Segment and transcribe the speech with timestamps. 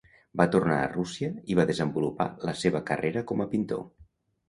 [0.39, 3.91] Va tornar a Rússia i va desenvolupar la seva carrera com a pintor.